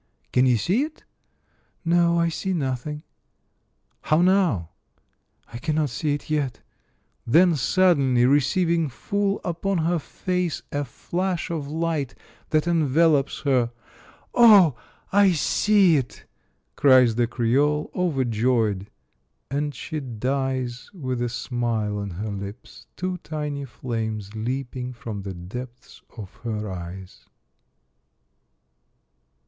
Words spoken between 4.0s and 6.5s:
"How now?" "I cannot see it